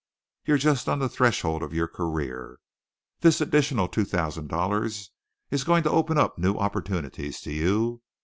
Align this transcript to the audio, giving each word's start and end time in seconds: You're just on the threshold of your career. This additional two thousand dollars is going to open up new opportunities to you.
You're 0.47 0.57
just 0.57 0.89
on 0.89 0.97
the 0.97 1.07
threshold 1.07 1.61
of 1.61 1.75
your 1.75 1.87
career. 1.87 2.57
This 3.19 3.39
additional 3.39 3.87
two 3.87 4.03
thousand 4.03 4.47
dollars 4.47 5.11
is 5.51 5.63
going 5.63 5.83
to 5.83 5.91
open 5.91 6.17
up 6.17 6.39
new 6.39 6.55
opportunities 6.55 7.39
to 7.41 7.51
you. 7.53 8.01